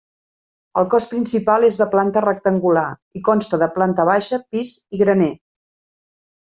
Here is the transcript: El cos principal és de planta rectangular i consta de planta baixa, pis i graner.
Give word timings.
El 0.81 0.87
cos 0.93 1.05
principal 1.11 1.67
és 1.67 1.77
de 1.81 1.87
planta 1.91 2.25
rectangular 2.25 2.87
i 3.19 3.23
consta 3.31 3.63
de 3.65 3.71
planta 3.79 4.09
baixa, 4.13 4.45
pis 4.55 4.77
i 4.99 5.07
graner. 5.07 5.33